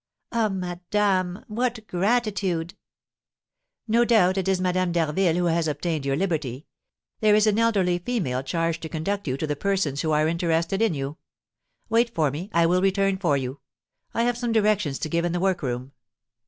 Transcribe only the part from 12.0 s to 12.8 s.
for me, I